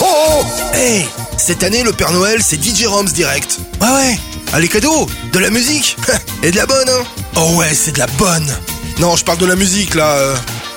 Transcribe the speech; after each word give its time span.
Oh, 0.00 0.04
oh 0.04 0.44
Hey 0.74 1.06
Cette 1.36 1.62
année, 1.62 1.82
le 1.82 1.92
Père 1.92 2.12
Noël, 2.12 2.40
c'est 2.42 2.62
DJ 2.62 2.86
Roms 2.86 3.08
direct. 3.08 3.58
Ouais, 3.80 3.88
ouais. 3.88 4.18
Allez 4.52 4.68
cadeaux 4.68 5.08
De 5.32 5.38
la 5.38 5.50
musique 5.50 5.96
Et 6.42 6.50
de 6.50 6.56
la 6.56 6.66
bonne, 6.66 6.88
hein 6.88 7.04
Oh 7.36 7.54
ouais, 7.56 7.72
c'est 7.74 7.92
de 7.92 7.98
la 7.98 8.06
bonne 8.06 8.54
Non, 8.98 9.16
je 9.16 9.24
parle 9.24 9.38
de 9.38 9.46
la 9.46 9.56
musique, 9.56 9.94
là. 9.94 10.10
Euh. 10.16 10.36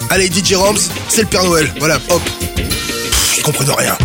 Allez, 0.10 0.28
DJ 0.28 0.54
Roms, 0.54 0.80
c'est 1.08 1.22
le 1.22 1.28
Père 1.28 1.44
Noël. 1.44 1.72
Voilà, 1.80 2.00
hop. 2.10 2.22
Je 3.38 3.42
comprends 3.42 3.76
rien. 3.76 3.98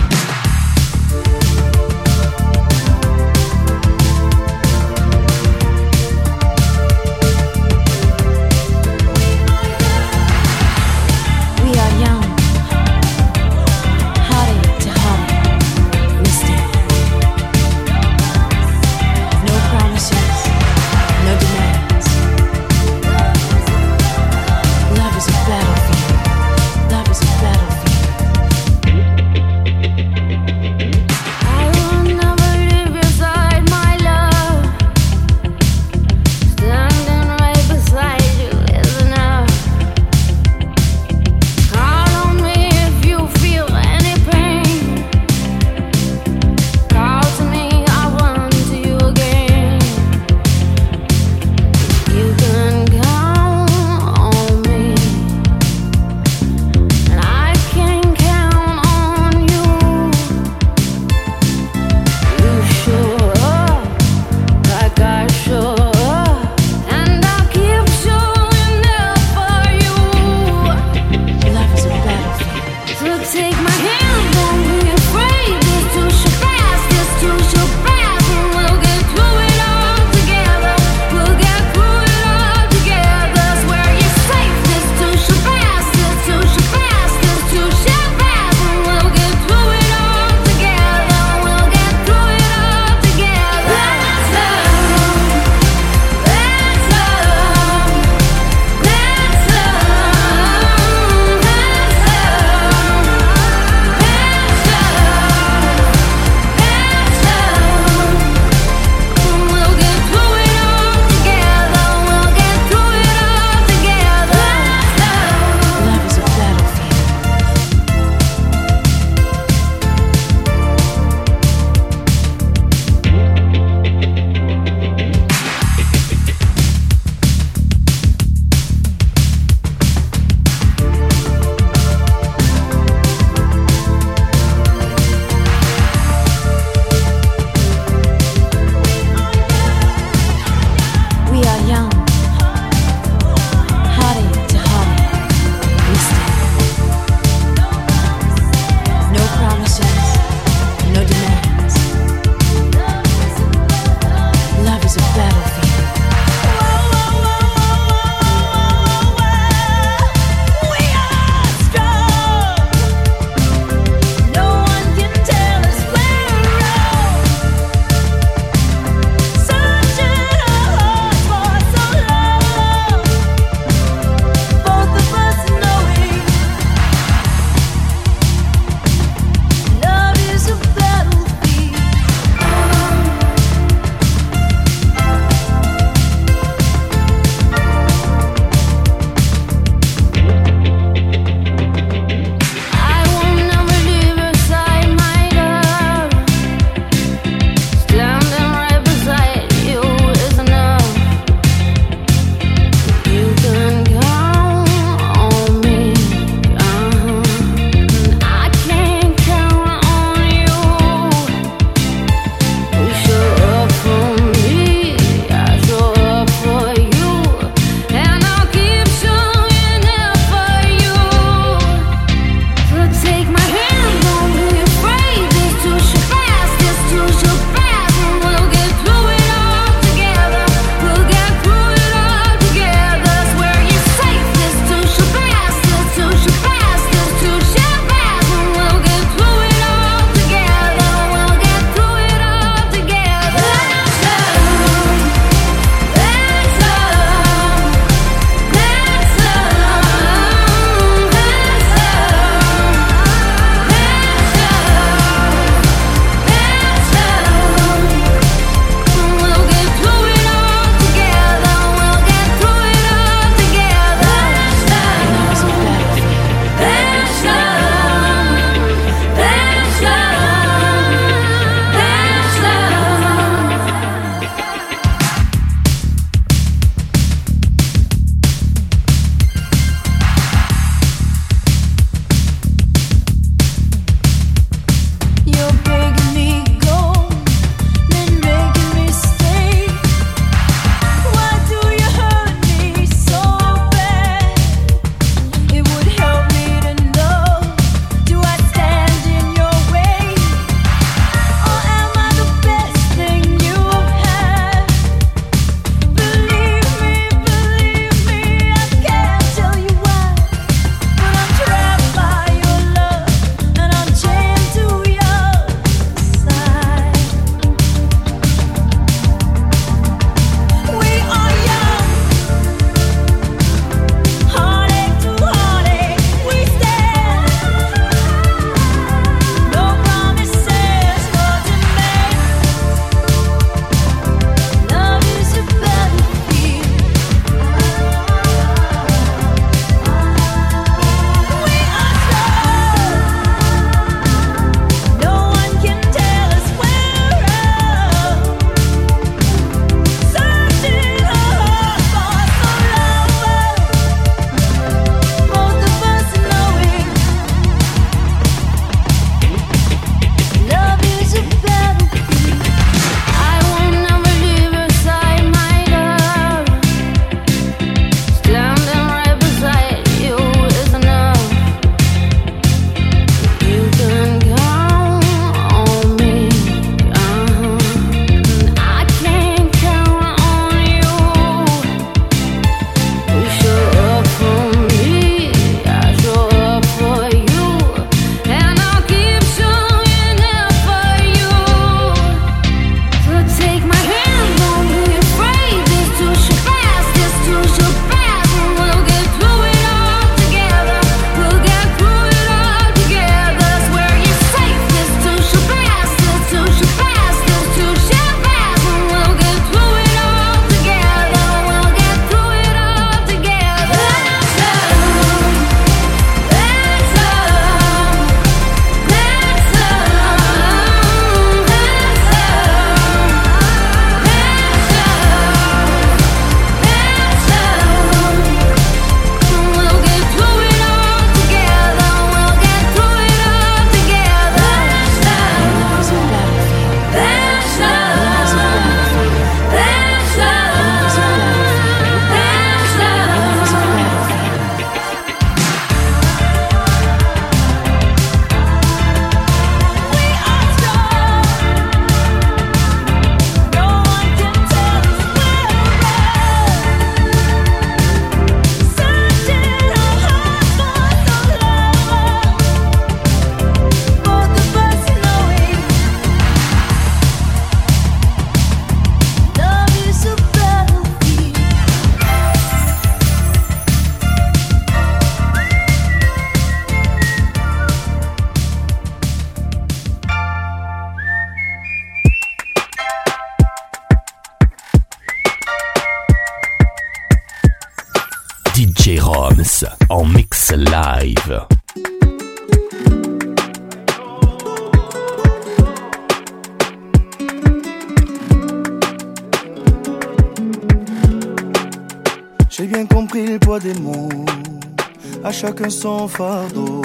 Chacun 505.55 505.71
son 505.71 506.09
fardeau. 506.09 506.83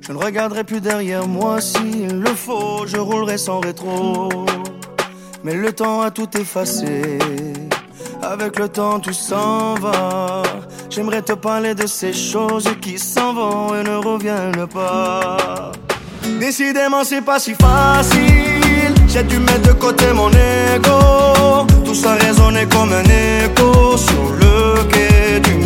Je 0.00 0.12
ne 0.12 0.18
regarderai 0.18 0.64
plus 0.64 0.80
derrière 0.80 1.26
moi 1.26 1.60
s'il 1.60 2.20
le 2.20 2.34
faut, 2.34 2.86
je 2.86 2.96
roulerai 2.96 3.38
sans 3.38 3.60
rétro. 3.60 4.28
Mais 5.42 5.54
le 5.54 5.72
temps 5.72 6.02
a 6.02 6.10
tout 6.10 6.28
effacé, 6.38 7.18
avec 8.22 8.58
le 8.58 8.68
temps 8.68 9.00
tout 9.00 9.12
s'en 9.12 9.74
va. 9.74 10.42
J'aimerais 10.90 11.22
te 11.22 11.32
parler 11.32 11.74
de 11.74 11.86
ces 11.86 12.12
choses 12.12 12.68
qui 12.80 12.98
s'en 12.98 13.34
vont 13.34 13.74
et 13.74 13.82
ne 13.82 13.96
reviennent 13.96 14.66
pas. 14.66 15.72
Décidément, 16.40 17.04
c'est 17.04 17.22
pas 17.22 17.38
si 17.38 17.54
facile. 17.54 18.94
J'ai 19.08 19.22
dû 19.22 19.38
mettre 19.38 19.68
de 19.68 19.72
côté 19.72 20.12
mon 20.12 20.30
ego. 20.30 21.66
Tout 21.84 21.94
ça 21.94 22.14
résonnait 22.14 22.66
comme 22.66 22.92
un 22.92 23.04
écho 23.04 23.96
sur 23.96 24.32
le 24.40 24.84
quai 24.90 25.40
du. 25.40 25.65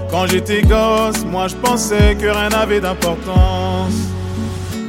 Quand 0.11 0.27
j'étais 0.27 0.61
gosse, 0.61 1.23
moi 1.25 1.47
je 1.47 1.55
pensais 1.55 2.15
que 2.19 2.27
rien 2.27 2.49
n'avait 2.49 2.81
d'importance. 2.81 3.93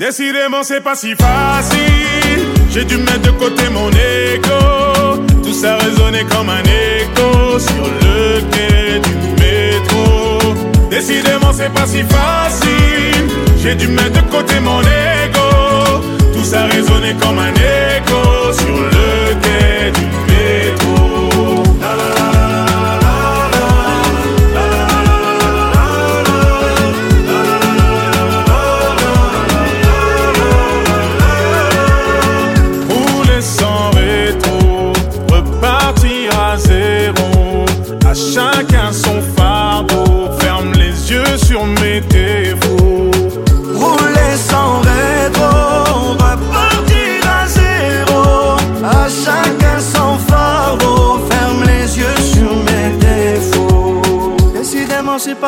Décidément 0.00 0.64
c'est 0.64 0.80
pas 0.80 0.96
si 0.96 1.14
facile. 1.14 2.42
J'ai 2.70 2.84
dû 2.84 2.96
mettre 2.96 3.20
de 3.20 3.30
côté 3.30 3.62
mon 3.70 3.88
ego 3.90 5.22
Tout 5.44 5.52
ça 5.52 5.76
résonnait 5.76 6.24
comme 6.24 6.48
un 6.48 6.62
écho 6.62 7.58
Sur 7.58 7.84
le 8.02 8.40
quai 8.50 8.98
du 8.98 9.42
métro. 9.42 10.54
Décidément 10.90 11.52
c'est 11.52 11.72
pas 11.72 11.86
si 11.86 12.02
facile. 12.02 13.28
J'ai 13.62 13.76
dû 13.76 13.86
mettre 13.88 14.22
de 14.24 14.30
côté 14.30 14.58
mon 14.58 14.80
ego 14.80 16.02
Tout 16.32 16.44
ça 16.44 16.64
résonnait 16.64 17.14
comme 17.20 17.38
un 17.38 17.52
écho 17.52 18.52
Sur 18.52 18.74
le 18.74 19.34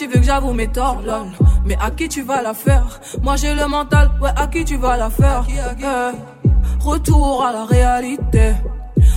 tu 0.00 0.06
veux 0.06 0.20
que 0.20 0.24
j'avoue 0.24 0.54
mes 0.54 0.68
torts, 0.68 1.02
lol 1.04 1.26
Mais 1.66 1.76
à 1.78 1.90
qui 1.90 2.08
tu 2.08 2.22
vas 2.22 2.40
la 2.40 2.54
faire? 2.54 3.00
Moi 3.22 3.36
j'ai 3.36 3.52
le 3.54 3.66
mental, 3.66 4.10
ouais, 4.22 4.30
à 4.34 4.46
qui 4.46 4.64
tu 4.64 4.76
vas 4.78 4.96
la 4.96 5.10
faire? 5.10 5.44
Eh, 5.50 6.82
retour 6.82 7.44
à 7.44 7.52
la 7.52 7.66
réalité. 7.66 8.54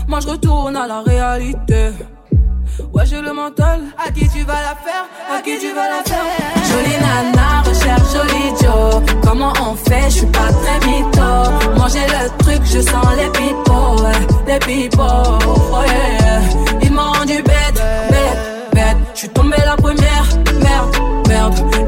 Moi 0.10 0.20
je 0.20 0.28
retourne 0.28 0.76
à 0.76 0.86
la 0.86 1.00
réalité. 1.00 1.92
Ouais, 2.92 3.06
j'ai 3.06 3.22
le 3.22 3.32
mental. 3.32 3.80
À 3.98 4.12
qui 4.12 4.28
tu 4.28 4.44
vas 4.44 4.62
la 4.70 4.76
faire? 4.86 5.06
À 5.34 5.42
qui 5.42 5.58
tu 5.58 5.72
vas 5.74 5.88
la 5.88 6.04
faire? 6.04 6.26
Jolie 6.70 6.98
nana, 7.06 7.62
recherche 7.66 8.12
jolie 8.16 8.52
Joe. 8.62 9.02
Comment 9.24 9.54
on 9.66 9.76
fait? 9.76 10.10
Je 10.10 10.18
suis 10.18 10.26
pas 10.26 10.52
très 10.52 10.80
mytho. 10.86 11.80
Manger 11.80 12.06
le 12.08 12.44
truc, 12.44 12.62
je 12.66 12.82
sens 12.82 13.08
les 13.16 13.30
pipos. 13.30 14.04
Ouais, 14.04 14.28
les 14.48 14.60
pipos. 14.60 15.40
Oh 15.72 15.84
yeah. 15.86 16.73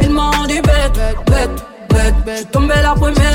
Il 0.02 0.10
m'a 0.10 0.30
rendu 0.32 0.62
bête, 0.62 0.94
bête, 1.26 1.54
bête, 1.90 2.16
bête. 2.26 2.36
J'suis 2.36 2.46
tombé 2.48 2.76
la 2.82 2.94
première 2.94 3.35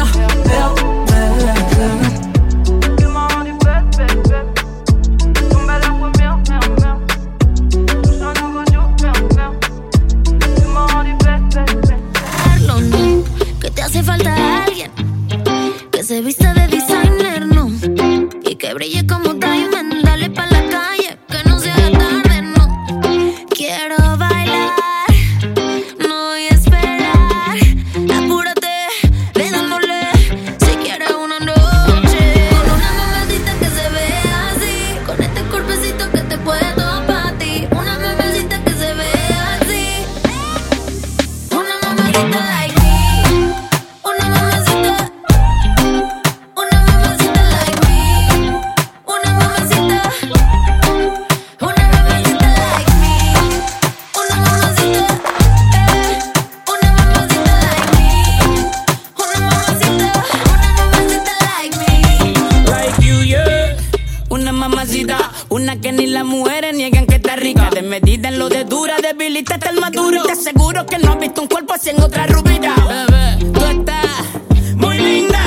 Una 65.50 65.80
que 65.80 65.90
ni 65.90 66.06
las 66.06 66.24
mujeres 66.24 66.76
niegan 66.76 67.06
que 67.06 67.16
está 67.16 67.34
rica. 67.34 67.70
De 67.70 67.82
medida 67.82 68.28
en 68.28 68.38
lo 68.38 68.48
de 68.48 68.64
dura, 68.64 68.94
debilita 69.02 69.54
hasta 69.54 69.70
el 69.70 69.80
maduro. 69.80 70.22
Te 70.22 70.32
aseguro 70.32 70.86
que 70.86 70.98
no 70.98 71.10
has 71.12 71.18
visto 71.18 71.42
un 71.42 71.48
cuerpo 71.48 71.74
así 71.74 71.90
en 71.90 72.00
otra 72.00 72.26
rubita. 72.28 72.72
Bebé, 72.76 73.52
tú 73.52 73.64
estás 73.64 74.76
muy 74.76 74.98
linda. 74.98 75.40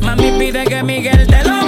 Mami 0.00 0.32
pide 0.38 0.64
que 0.64 0.82
Miguel 0.82 1.26
te 1.26 1.44
lo 1.44 1.59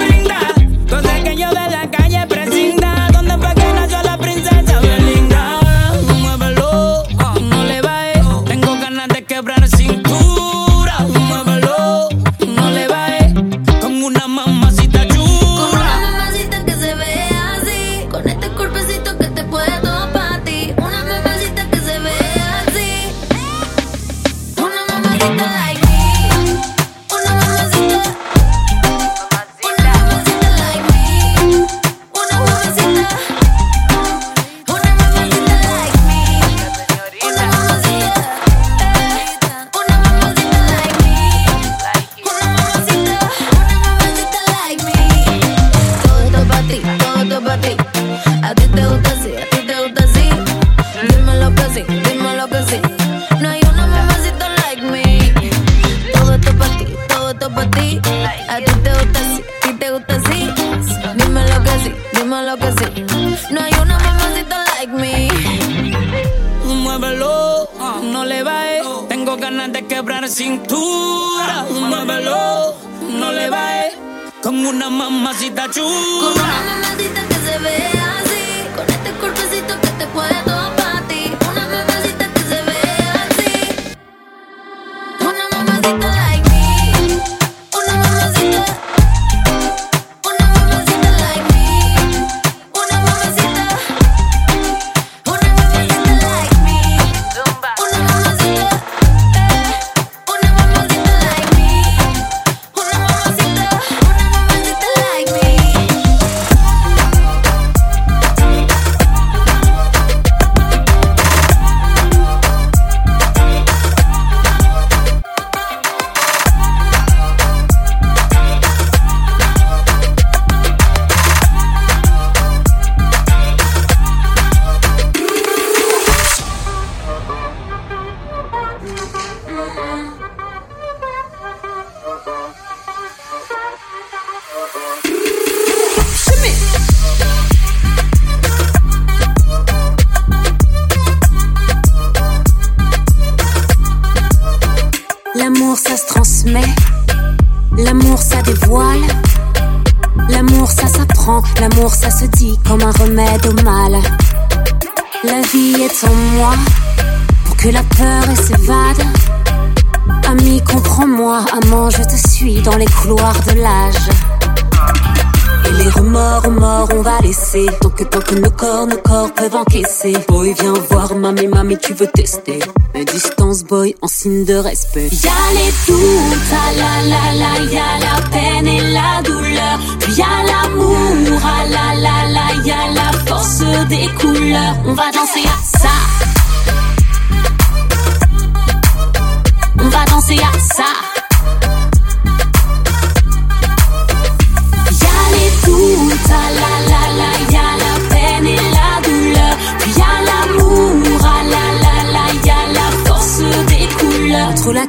de 174.29 174.55
respect. 174.55 175.09
Y'a 175.11 175.31
les 175.53 175.71
doutes, 175.85 176.53
ah 176.53 176.71
la 176.77 177.09
la 177.09 177.23
la, 177.41 177.71
y'a 177.71 177.99
la 177.99 178.21
peine 178.29 178.67
et 178.67 178.93
la 178.93 179.21
douleur. 179.21 179.79
Puis 179.99 180.13
y'a 180.13 180.25
l'amour, 180.47 181.41
ah 181.43 181.65
la 181.69 181.99
la 181.99 182.31
la, 182.31 182.63
y'a 182.65 182.91
la 182.93 183.11
force 183.27 183.59
des 183.89 184.07
couleurs. 184.19 184.75
On 184.85 184.93
va 184.93 185.11
danser 185.11 185.43
à 185.45 185.77
ça. 185.77 186.02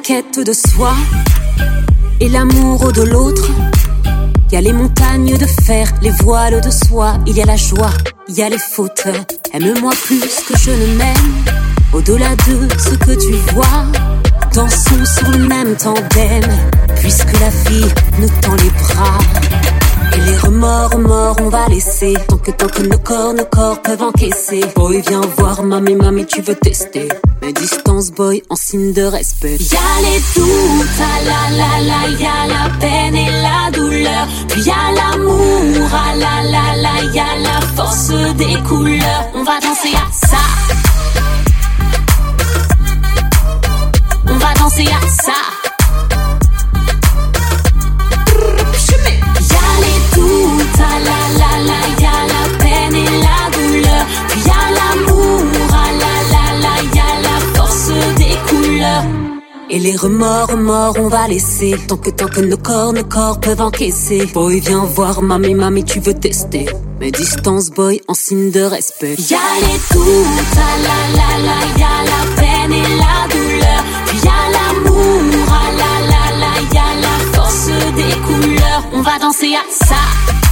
Quête 0.05 0.39
de 0.39 0.53
soi 0.53 0.93
et 2.21 2.29
l'amour 2.29 2.93
de 2.93 3.03
l'autre. 3.03 3.51
Y 4.53 4.57
a 4.57 4.61
les 4.61 4.75
montagnes 4.75 5.37
de 5.39 5.47
fer, 5.47 5.87
les 6.03 6.11
voiles 6.23 6.61
de 6.61 6.71
soie, 6.71 7.15
il 7.27 7.37
y 7.37 7.41
a 7.41 7.47
la 7.47 7.57
joie, 7.57 7.91
il 8.29 8.35
y 8.35 8.43
a 8.43 8.51
les 8.51 8.59
fautes. 8.59 9.09
Aime-moi 9.55 9.93
plus 10.05 10.21
que 10.21 10.57
je 10.59 10.71
ne 10.71 10.99
m'aime, 10.99 11.35
au-delà 11.95 12.37
de 12.37 12.69
ce 12.79 12.95
que 12.97 13.13
tu 13.13 13.33
vois. 13.55 13.87
Dansons 14.53 15.05
sur 15.07 15.31
le 15.31 15.39
même 15.39 15.75
tandem, 15.77 16.51
puisque 16.97 17.33
la 17.41 17.49
vie 17.71 17.89
nous 18.21 18.29
tend 18.43 18.57
les 18.57 18.71
bras. 18.71 19.19
Et 20.15 20.21
les 20.21 20.37
remords, 20.39 20.99
morts, 20.99 21.37
on 21.41 21.49
va 21.49 21.67
laisser. 21.69 22.15
Tant 22.29 22.39
que, 22.39 22.51
tant 22.53 22.69
que 22.69 22.83
nos 22.83 22.99
corps, 22.99 23.35
nos 23.35 23.45
corps 23.47 23.83
peuvent 23.83 24.03
encaisser. 24.03 24.61
Boy, 24.77 25.03
viens 25.07 25.21
voir, 25.37 25.63
mamie, 25.63 25.97
mamie, 25.97 26.27
tu 26.27 26.41
veux 26.43 26.55
tester. 26.55 27.09
Mais 27.43 27.53
distance, 27.53 28.11
boy, 28.13 28.43
en 28.49 28.57
signe 28.57 28.93
de 28.93 29.03
respect. 29.03 29.57
Y'a 29.59 29.79
les 30.03 30.21
doutes, 30.35 31.01
ah 31.01 31.19
la 31.25 31.57
la 31.57 31.81
la, 31.91 32.19
y'a 32.19 32.47
la 32.49 32.71
peine 32.79 33.17
et 33.17 33.31
la 33.43 33.71
douleur. 33.73 34.27
Puis 34.49 34.63
y'a 34.63 34.93
l'amour, 34.95 35.91
ah 35.93 36.15
la 36.17 36.43
la 36.51 36.77
la, 36.83 37.13
y'a 37.13 37.37
la 37.43 37.61
force 37.75 38.09
des 38.37 38.55
couleurs. 38.69 39.25
On 39.35 39.43
va 39.43 39.59
danser 39.61 39.95
à 39.95 40.27
ça. 40.27 40.45
On 44.27 44.37
va 44.37 44.55
danser 44.55 44.87
à 44.87 45.09
ça. 45.09 45.54
Ah 50.91 50.99
la 51.07 51.53
la, 51.69 51.81
y'a 52.03 52.19
la 52.35 52.43
peine 52.63 52.97
et 53.05 53.13
la 53.27 53.39
douleur. 53.57 54.05
Puis 54.29 54.41
y'a 54.49 54.65
l'amour, 54.79 55.43
ah 55.73 55.91
la 56.03 56.15
la 56.33 56.45
la, 56.65 56.75
y'a 56.97 57.11
la 57.27 57.37
force 57.55 57.91
des 58.21 58.37
couleurs. 58.49 59.05
Et 59.71 59.79
les 59.79 59.97
remords, 59.97 60.57
morts, 60.57 60.97
on 60.99 61.09
va 61.09 61.27
laisser. 61.27 61.75
Tant 61.89 61.97
que, 61.97 62.11
tant 62.11 62.29
que 62.29 62.41
nos 62.41 62.57
corps, 62.59 62.93
nos 62.93 63.03
corps 63.05 63.41
peuvent 63.41 63.61
encaisser. 63.61 64.27
Boy, 64.33 64.61
viens 64.61 64.85
voir, 64.85 65.23
mamie, 65.23 65.55
mamie, 65.55 65.85
tu 65.85 66.01
veux 66.01 66.15
tester. 66.15 66.67
Mais 67.01 67.11
distance, 67.11 67.71
boy, 67.71 68.01
en 68.07 68.15
signe 68.15 68.51
de 68.51 68.61
respect. 68.63 69.17
Y'a 69.31 69.39
les 69.63 69.79
doutes, 69.93 70.57
ah 70.57 70.77
la 70.87 70.99
la 71.19 71.31
la, 71.49 71.59
y'a 71.81 71.97
la 72.13 72.21
peine 72.41 72.73
et 72.73 72.89
la 73.03 73.17
douleur. 73.35 73.81
Puis 74.07 74.19
y'a 74.27 74.43
l'amour, 74.55 75.47
ah 75.49 75.71
la 75.81 75.93
la 76.13 76.25
la, 76.43 76.53
y'a 76.75 76.89
la 77.05 77.15
force 77.35 77.67
des 77.97 78.15
couleurs. 78.27 78.83
On 78.93 79.03
va 79.03 79.19
danser 79.19 79.55
à 79.57 79.65
ça. 79.85 80.44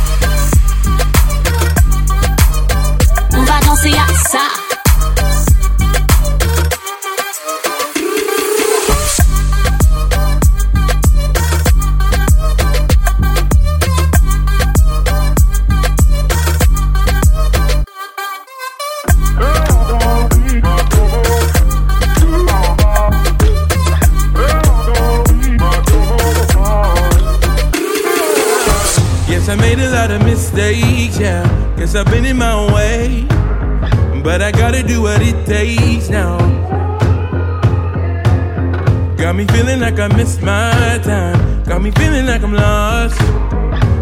Yes, 29.29 29.49
I 29.49 29.55
made 29.57 29.79
a 29.79 29.91
lot 29.91 30.11
of 30.11 30.23
mistakes, 30.25 31.19
yeah. 31.19 31.75
Guess 31.77 31.95
I've 31.95 32.07
been 32.07 32.27
in 32.27 32.37
my 32.37 32.53
own 32.53 32.73
way. 32.75 33.27
But 34.23 34.41
I 34.41 34.53
gotta 34.53 34.85
do 34.85 35.03
what 35.03 35.21
it 35.21 35.45
takes 35.47 36.09
now. 36.09 36.39
Got 39.17 39.35
me 39.35 39.47
feeling 39.47 39.81
like 39.81 39.99
I 39.99 40.07
missed 40.17 40.43
my 40.43 41.01
time. 41.03 41.65
Got 41.65 41.83
me 41.83 41.91
feeling 41.91 42.27
like 42.27 42.43
I'm 42.43 42.55
lost. 42.55 43.21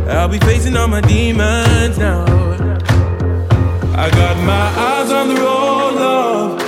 I'll 0.08 0.28
be 0.28 0.38
facing 0.40 0.76
all 0.76 0.88
my 0.88 1.00
demons 1.00 1.96
now. 1.96 2.24
I 3.96 4.10
got 4.10 4.36
my 4.44 4.66
eyes 4.88 5.10
on 5.10 5.28
the 5.28 5.34
road, 5.36 5.94
love. 5.94 6.60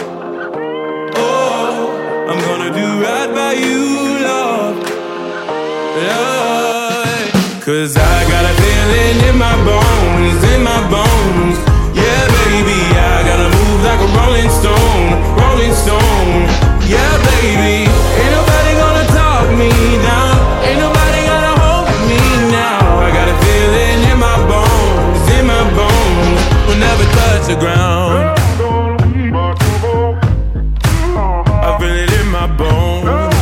Oh, 1.16 2.26
I'm 2.30 2.40
gonna 2.48 2.72
do 2.72 3.02
right 3.04 3.34
by 3.34 3.52
you, 3.52 3.82
love. 4.28 4.76
Love. 6.08 7.62
Cause 7.62 7.96
I 7.98 8.28
got 8.30 8.44
a 8.46 8.54
feeling 8.62 9.28
in 9.28 9.36
my 9.36 9.56
bones, 9.64 10.44
in 10.54 10.62
my 10.62 10.90
bones. 10.90 11.71
Rolling 14.16 14.50
stone, 14.50 15.08
rolling 15.40 15.74
stone. 15.74 16.48
Yeah, 16.86 17.12
baby, 17.32 17.88
ain't 17.88 18.32
nobody 18.36 18.72
gonna 18.82 19.06
talk 19.16 19.46
me 19.56 19.70
down. 20.02 20.36
Ain't 20.66 20.80
nobody 20.80 21.20
gonna 21.30 21.54
hold 21.62 21.88
me 22.10 22.20
now. 22.52 23.06
I 23.06 23.08
got 23.16 23.28
a 23.28 23.36
feeling 23.44 23.98
in 24.10 24.18
my 24.18 24.38
bones, 24.50 25.22
in 25.36 25.44
my 25.46 25.64
bones. 25.78 26.40
We'll 26.66 26.78
never 26.78 27.04
touch 27.16 27.44
the 27.48 27.56
ground. 27.56 28.38
I 31.64 31.78
feel 31.78 31.96
it 32.04 32.12
in 32.20 32.28
my 32.28 32.46
bones. 32.56 33.32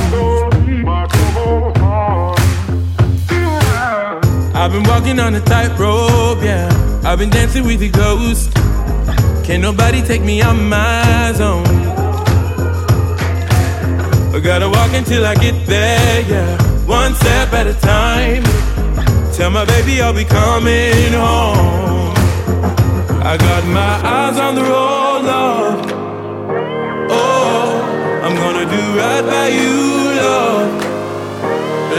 I've 4.54 4.72
been 4.72 4.84
walking 4.84 5.18
on 5.18 5.34
a 5.34 5.40
tightrope, 5.40 6.42
yeah. 6.42 6.68
I've 7.02 7.18
been 7.18 7.30
dancing 7.30 7.64
with 7.64 7.80
the 7.80 7.88
ghost. 7.88 8.59
Can't 9.50 9.62
nobody 9.62 10.00
take 10.00 10.22
me 10.22 10.40
out 10.40 10.54
my 10.54 11.32
zone. 11.34 11.66
I 14.32 14.38
gotta 14.38 14.68
walk 14.68 14.92
until 14.94 15.26
I 15.26 15.34
get 15.34 15.66
there, 15.66 16.20
yeah. 16.30 16.56
One 16.86 17.16
step 17.16 17.52
at 17.52 17.66
a 17.66 17.74
time. 17.74 18.44
Tell 19.32 19.50
my 19.50 19.64
baby 19.64 20.00
I'll 20.00 20.14
be 20.14 20.24
coming 20.24 21.12
home. 21.12 22.14
I 23.30 23.36
got 23.36 23.64
my 23.66 23.94
eyes 24.16 24.38
on 24.38 24.54
the 24.54 24.62
road, 24.62 25.22
love. 25.32 25.80
Oh, 27.10 28.22
I'm 28.22 28.36
gonna 28.36 28.66
do 28.70 28.82
right 29.02 29.24
by 29.26 29.48
you, 29.48 30.14
love. 30.22 30.70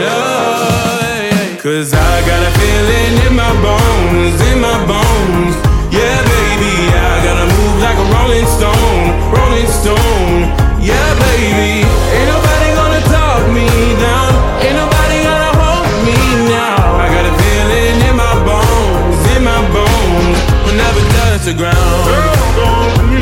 Love. 0.00 1.60
Cause 1.60 1.92
I 1.92 2.14
got 2.26 2.40
a 2.48 2.52
feeling 2.60 3.26
in 3.26 3.36
my 3.36 3.52
bones, 3.60 4.40
in 4.40 4.58
my 4.58 4.78
bones. 4.86 5.54
Yeah, 5.92 6.16
baby, 6.24 6.88
I 6.96 7.21
move 7.62 7.78
like 7.80 7.98
a 7.98 8.06
rolling 8.14 8.48
stone, 8.56 9.06
rolling 9.30 9.70
stone. 9.70 10.50
Yeah, 10.82 11.08
baby, 11.26 11.86
ain't 11.86 12.28
nobody 12.34 12.68
gonna 12.74 13.02
talk 13.06 13.42
me 13.54 13.68
down. 14.02 14.30
Ain't 14.64 14.76
nobody 14.82 15.18
gonna 15.22 15.52
hold 15.62 15.86
me 16.06 16.18
now. 16.50 16.98
I 16.98 17.06
got 17.14 17.24
a 17.30 17.34
feeling 17.42 17.96
in 18.08 18.14
my 18.18 18.34
bones, 18.48 19.20
in 19.34 19.42
my 19.46 19.62
bones. 19.76 20.38
We'll 20.64 20.78
never 20.84 21.02
touch 21.14 21.42
the 21.50 21.54
ground. 21.54 22.02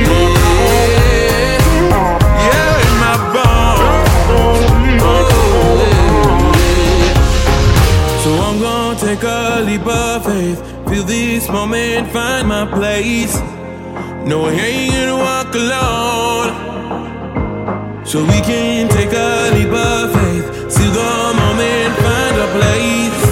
Yeah, 0.09 0.40
yeah, 2.48 2.88
in 2.88 2.94
my 3.05 3.16
bones. 3.37 4.09
So 8.24 8.31
I'm 8.46 8.57
gonna 8.61 8.98
take 8.98 9.22
a 9.22 9.61
leap 9.68 9.87
of 9.87 10.24
faith. 10.24 10.59
Feel 10.88 11.05
this 11.05 11.48
moment, 11.48 12.11
find 12.11 12.48
my 12.48 12.64
place. 12.66 13.37
No, 14.24 14.44
I 14.46 14.52
ain't 14.52 14.92
gonna 14.92 15.16
walk 15.16 15.54
alone. 15.54 16.50
So 18.04 18.22
we 18.22 18.40
can 18.42 18.88
take 18.88 19.12
a 19.12 19.50
leap 19.54 19.72
of 19.72 20.12
faith, 20.12 20.70
seize 20.70 20.92
the 20.92 21.33
moment, 21.40 21.96
find 22.04 22.37
a 22.37 22.48
place. 22.56 23.22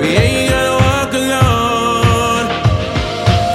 We 0.00 0.08
ain't 0.16 0.50
gonna 0.50 0.76
walk 0.86 1.12
alone. 1.12 2.46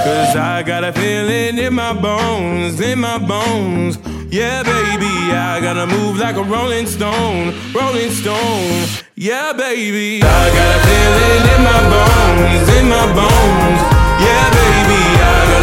Cause 0.04 0.36
I 0.36 0.62
got 0.62 0.84
a 0.84 0.92
feeling 0.92 1.58
in 1.58 1.74
my 1.74 1.92
bones, 1.92 2.80
in 2.80 2.98
my 3.00 3.18
bones. 3.18 3.98
Yeah, 4.30 4.62
baby, 4.62 5.32
I 5.32 5.60
gotta 5.60 5.86
move 5.86 6.18
like 6.18 6.36
a 6.36 6.42
rolling 6.42 6.86
stone, 6.86 7.54
rolling 7.72 8.10
stone. 8.10 8.86
Yeah, 9.14 9.52
baby, 9.52 10.20
I 10.22 10.50
got 10.58 10.76
a 10.76 10.80
feeling 10.86 11.42
in 11.54 11.62
my 11.64 11.80
bones, 11.94 12.68
in 12.76 12.88
my 12.88 13.06
bones. 13.14 13.80
Yeah, 14.20 14.50
baby, 14.50 15.02
I 15.22 15.55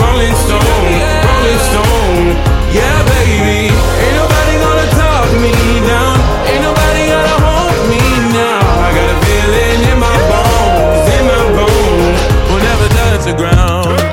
rolling 0.00 0.36
stone, 0.44 0.94
rolling 1.26 1.62
stone. 1.68 2.26
Yeah, 2.72 2.98
baby. 3.12 3.72
Ain't 3.72 4.16
nobody 4.16 4.54
gonna 4.64 4.88
talk 4.94 5.28
me 5.42 5.52
down. 5.86 6.16
Ain't 6.50 6.62
nobody 6.62 7.02
gonna 7.12 7.36
hold 7.46 7.78
me 7.90 8.02
now. 8.32 8.60
I 8.86 8.88
got 8.96 9.08
a 9.14 9.18
feeling 9.26 9.80
in 9.90 9.98
my 9.98 10.18
bones, 10.30 11.06
in 11.16 11.24
my 11.32 11.44
bones. 11.58 12.18
We'll 12.48 12.64
never 12.70 12.88
touch 12.88 13.24
the 13.26 13.34
ground. 13.34 14.07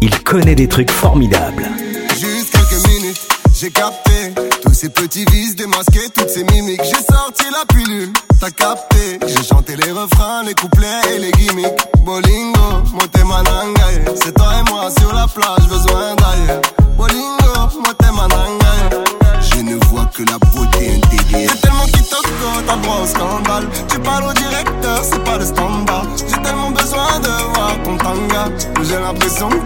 Il 0.00 0.22
connaît 0.22 0.54
des 0.54 0.68
trucs 0.68 0.90
formidables. 0.90 1.66
Juste 2.16 2.52
quelques 2.52 2.88
minutes, 2.88 3.28
j'ai 3.52 3.70
capté 3.70 4.32
tous 4.62 4.72
ces 4.72 4.88
petits 4.88 5.24
vis 5.32 5.56
démasqués, 5.56 6.08
toutes 6.14 6.28
ces 6.28 6.44
mimiques. 6.44 6.80
J'ai 6.84 7.02
sorti 7.12 7.42
la 7.50 7.64
pilule, 7.74 8.12
t'as 8.38 8.50
capté. 8.50 9.18
J'ai 9.26 9.42
chanté 9.42 9.74
les 9.74 9.90
refrains, 9.90 10.44
les 10.44 10.54
couplets 10.54 11.00
et 11.12 11.18
les 11.18 11.32
gimmicks. 11.32 11.88
Bolingo, 12.04 12.84
Monte 12.92 13.24
Mananga, 13.26 14.14
c'est 14.14 14.32
toi 14.32 14.52
et 14.60 14.70
moi 14.70 14.88
sur 14.96 15.12
la 15.12 15.26
plage, 15.26 15.68
besoin 15.68 16.14
de. 16.14 16.19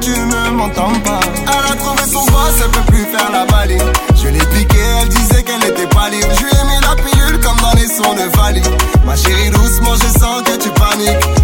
tu 0.00 0.10
ne 0.10 0.50
m'entends 0.50 0.92
pas. 1.04 1.20
Elle 1.42 1.72
a 1.72 1.76
trouvé 1.76 2.02
son 2.10 2.24
boss, 2.26 2.54
elle 2.62 2.70
peut 2.70 2.92
plus 2.92 3.04
faire 3.04 3.30
la 3.30 3.44
balie. 3.44 3.78
Je 4.16 4.28
l'ai 4.28 4.38
piqué, 4.38 4.78
elle 5.02 5.08
disait 5.08 5.42
qu'elle 5.42 5.64
était 5.64 5.86
pas 5.88 6.08
libre. 6.08 6.28
Je 6.38 6.44
lui 6.44 6.50
ai 6.50 6.64
mis 6.64 6.80
la 6.80 6.94
pilule 6.96 7.40
comme 7.40 7.56
dans 7.60 7.74
les 7.74 7.86
sons 7.86 8.14
de 8.14 8.36
Vali. 8.36 8.62
Ma 9.04 9.16
chérie 9.16 9.50
doucement, 9.50 9.94
je 9.94 10.18
sens 10.18 10.42
que 10.42 10.56
tu 10.56 10.70
paniques. 10.70 11.43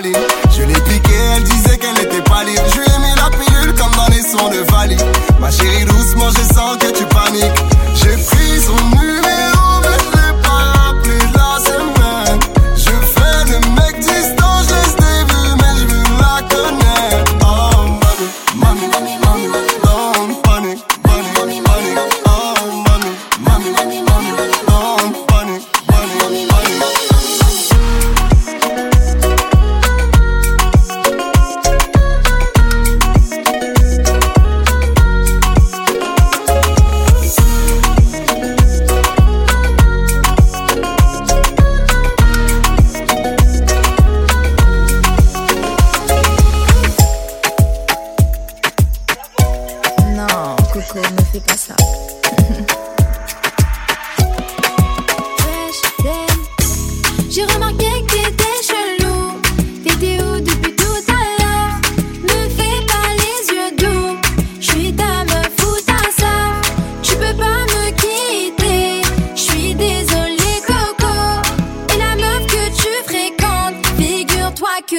Plus 0.00 0.21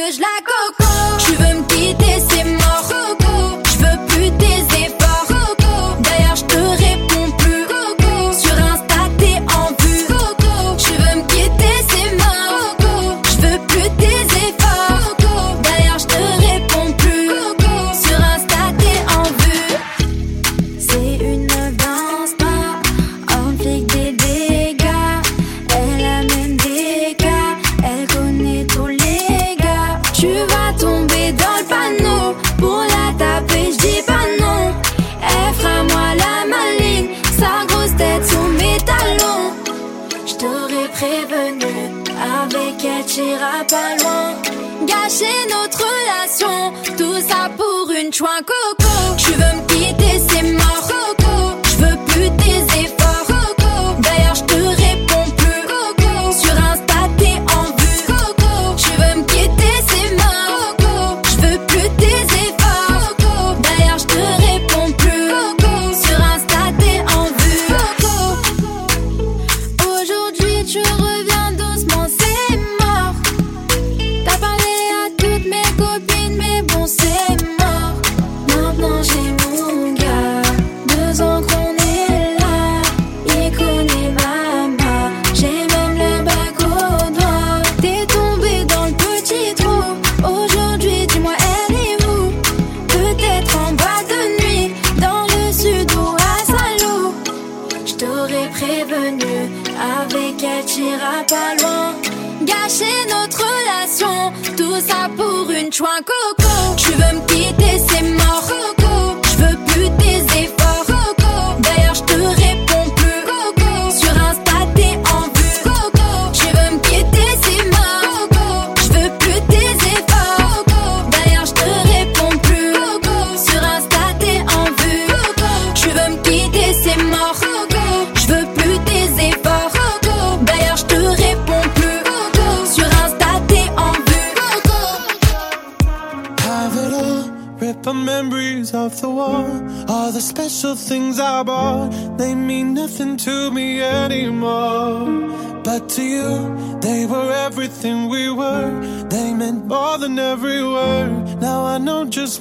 Kőzsláka! 0.03 0.52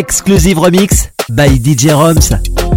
Exclusive 0.00 0.56
remix 0.56 1.10
by 1.28 1.48
DJ 1.48 1.92
Roms. 1.92 2.69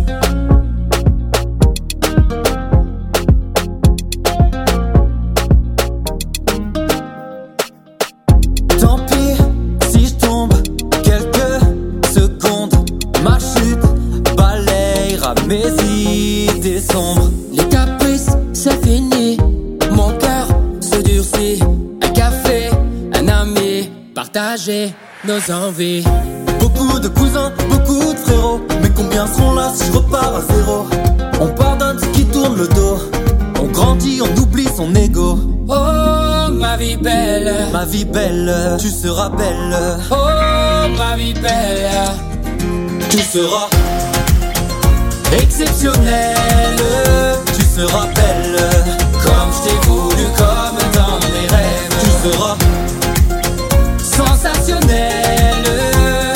Nos 25.26 25.52
envies. 25.52 26.04
Beaucoup 26.60 27.00
de 27.00 27.08
cousins, 27.08 27.52
beaucoup 27.70 28.14
de 28.14 28.20
frérots. 28.20 28.62
Mais 28.82 28.90
combien 28.90 29.26
seront 29.28 29.54
là 29.54 29.72
si 29.74 29.86
je 29.88 29.92
repars 29.92 30.36
à 30.36 30.54
zéro? 30.54 30.86
On 31.40 31.48
pardonne 31.48 32.00
ce 32.00 32.06
qui 32.08 32.26
tourne 32.26 32.58
le 32.58 32.68
dos. 32.68 32.98
On 33.62 33.68
grandit, 33.68 34.22
on 34.22 34.42
oublie 34.42 34.68
son 34.76 34.94
ego. 34.96 35.40
Oh, 35.68 36.52
ma 36.52 36.76
vie 36.78 36.98
belle. 36.98 37.54
Ma 37.72 37.86
vie 37.86 38.06
belle, 38.06 38.78
tu 38.80 38.90
seras 38.90 39.30
belle. 39.30 39.78
Oh, 40.12 40.16
ma 40.98 41.16
vie 41.16 41.34
belle. 41.34 41.90
Tu 43.10 43.20
seras 43.20 43.70
exceptionnelle. 45.42 46.36
Tu 47.56 47.64
seras 47.64 48.08
belle. 48.08 48.60
Comme 49.24 49.52
je 49.54 49.70
t'ai 49.70 49.88
voulu, 49.88 50.24
comme 50.38 50.92
dans 50.94 51.20
mes 51.32 51.48
rêves. 51.48 51.90
Tu 52.02 52.30
seras 52.30 52.58
Sensationnelle. 54.18 55.64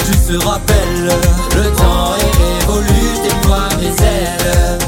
Tu 0.05 0.13
seras 0.33 0.59
belle. 0.67 1.11
Le 1.55 1.63
temps 1.75 2.13
est 2.15 2.65
révolu, 2.65 3.01
déploie 3.23 3.69
mes 3.79 4.05
ailes. 4.05 4.79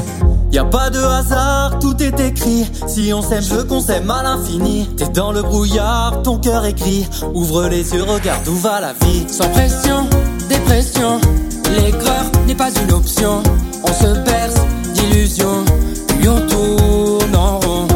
Y 0.52 0.58
a 0.58 0.64
pas 0.64 0.90
de 0.90 0.98
hasard, 0.98 1.78
tout 1.78 1.96
est 2.02 2.18
écrit. 2.20 2.66
Si 2.88 3.12
on 3.12 3.22
s'aime, 3.22 3.42
je 3.42 3.62
qu'on 3.62 3.80
s'aime 3.80 4.10
à 4.10 4.22
l'infini. 4.22 4.88
T'es 4.96 5.08
dans 5.08 5.32
le 5.32 5.42
brouillard, 5.42 6.22
ton 6.22 6.38
cœur 6.38 6.64
écrit. 6.64 7.08
Ouvre 7.34 7.68
les 7.68 7.94
yeux, 7.94 8.02
regarde 8.02 8.46
où 8.48 8.56
va 8.56 8.80
la 8.80 8.92
vie. 8.92 9.26
Sans 9.28 9.48
pression, 9.50 10.08
dépression. 10.48 11.20
L'aigreur 11.70 12.24
n'est 12.46 12.56
pas 12.56 12.70
une 12.82 12.92
option. 12.92 13.42
On 13.84 13.92
se 13.92 14.18
berce 14.24 14.60
d'illusions, 14.92 15.64
puis 16.18 16.28
on 16.28 16.40
tourne 16.48 17.36
en 17.36 17.60
rond. 17.60 17.86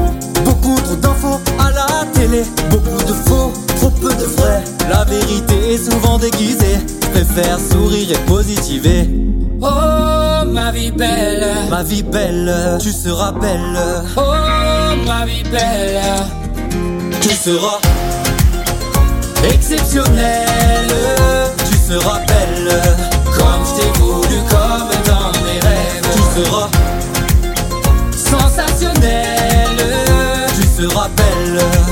Beaucoup 0.44 0.76
trop 0.80 0.94
d'infos 0.94 1.40
à 1.58 1.70
la 1.70 2.06
télé, 2.12 2.44
beaucoup 2.70 3.02
de 3.02 3.12
faux, 3.12 3.52
de 4.24 4.40
vrai. 4.40 4.64
La 4.88 5.04
vérité 5.04 5.74
est 5.74 5.90
souvent 5.90 6.18
déguisée. 6.18 6.78
Je 7.02 7.08
préfère 7.08 7.58
sourire 7.60 8.10
et 8.10 8.26
positiver. 8.26 9.08
Oh, 9.60 10.44
ma 10.46 10.70
vie 10.72 10.90
belle, 10.90 11.46
Ma 11.70 11.82
vie 11.82 12.02
belle, 12.02 12.78
tu 12.80 12.90
seras 12.92 13.32
belle. 13.32 13.78
oh 14.16 14.22
ma 15.06 15.24
vie 15.24 15.42
belle, 15.44 16.00
Tu 17.20 17.30
seras 17.30 17.78
exceptionnelle. 19.52 20.94
Tu 21.70 21.76
seras 21.92 22.18
belle. 22.26 22.82
comme 23.36 23.64
je 23.64 23.80
t'ai 23.80 23.98
voulu, 24.00 24.38
comme 24.50 24.90
dans 25.06 25.32
mes 25.44 25.60
rêves. 25.60 26.08
Tu 26.14 26.42
seras 26.42 26.68
sensationnelle, 28.12 29.78
Tu 30.56 30.82
seras 30.82 31.08
belle. 31.08 31.83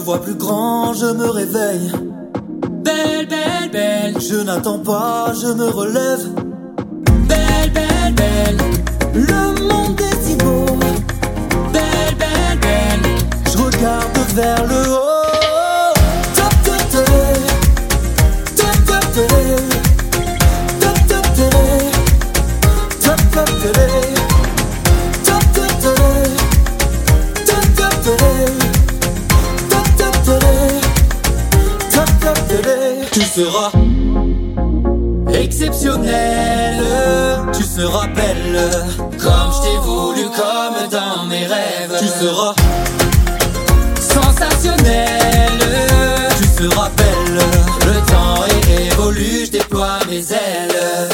Vois 0.00 0.20
plus 0.20 0.34
grand, 0.34 0.92
je 0.94 1.06
me 1.06 1.28
réveille. 1.28 1.92
belle, 2.84 3.26
belle, 3.28 3.70
belle, 3.72 4.14
Je 4.20 4.36
n'attends 4.36 4.78
pas, 4.78 5.32
je 5.40 5.48
me 5.48 5.68
relève. 5.68 6.28
belle, 7.28 7.70
belle, 7.72 8.14
belle, 8.14 8.58
Le 9.14 9.68
monde 9.68 10.00
est 10.00 10.26
si 10.26 10.34
beau. 10.36 10.64
belle, 11.72 12.14
belle, 12.18 12.58
belle. 12.60 13.10
Je 13.52 13.58
regarde 13.58 14.18
vers 14.34 14.66
le 14.66 14.92
haut. 14.92 15.09
Seras 33.40 33.72
exceptionnelle. 35.32 36.82
Tu 37.54 37.62
seras 37.62 38.06
belle. 38.08 38.70
Comme 39.18 39.50
je 39.54 39.60
t'ai 39.62 39.78
voulu, 39.82 40.24
comme 40.40 40.88
dans 40.90 41.24
mes 41.26 41.46
rêves. 41.46 41.96
Tu 41.98 42.06
seras 42.06 42.54
sensationnelle. 43.98 45.62
Tu 46.38 46.44
seras 46.62 46.90
belle. 46.96 47.40
Le 47.86 47.96
temps 48.10 48.44
est 48.44 48.64
révolu, 48.74 49.46
je 49.46 49.50
déploie 49.52 49.98
mes 50.08 50.32
ailes. 50.32 51.08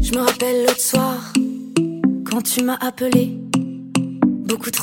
Je 0.00 0.10
me 0.14 0.20
rappelle 0.24 0.62
l'autre 0.66 0.80
soir, 0.80 1.32
quand 2.30 2.42
tu 2.42 2.62
m'as 2.62 2.78
appelé. 2.80 3.43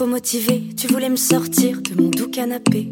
Trop 0.01 0.19
tu 0.19 0.87
voulais 0.87 1.11
me 1.11 1.15
sortir 1.15 1.79
de 1.79 2.01
mon 2.01 2.09
doux 2.09 2.27
canapé. 2.27 2.91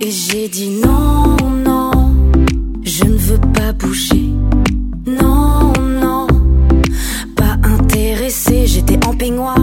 Et 0.00 0.10
j'ai 0.10 0.48
dit 0.48 0.80
non, 0.82 1.36
non, 1.62 1.90
je 2.82 3.04
ne 3.04 3.18
veux 3.18 3.40
pas 3.52 3.74
bouger. 3.74 4.30
Non, 5.06 5.74
non, 6.00 6.26
pas 7.36 7.58
intéressé, 7.64 8.66
j'étais 8.66 8.98
en 9.06 9.14
peignoir. 9.14 9.58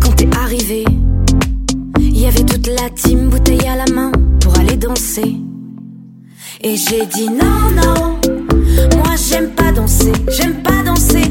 Quand 0.00 0.12
t'es 0.16 0.34
arrivé, 0.34 0.86
il 1.98 2.18
y 2.18 2.24
avait 2.24 2.44
toute 2.44 2.68
la 2.68 2.88
team 2.88 3.28
bouteille 3.28 3.68
à 3.68 3.76
la 3.76 3.92
main 3.92 4.12
pour 4.40 4.58
aller 4.58 4.78
danser. 4.78 5.36
Et 6.62 6.74
j'ai 6.76 7.04
dit 7.04 7.28
non, 7.28 7.70
non, 7.76 8.18
moi 8.96 9.14
j'aime 9.28 9.50
pas 9.50 9.72
danser, 9.72 10.12
j'aime 10.30 10.62
pas 10.62 10.82
danser, 10.82 11.24